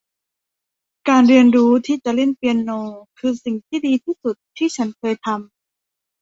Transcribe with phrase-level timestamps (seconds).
[1.09, 2.71] การเรียนรู้ที่จะเล่นเปียโน
[3.17, 5.43] คือสิ่งที่ดีที่สุดที่ฉันเคยทำ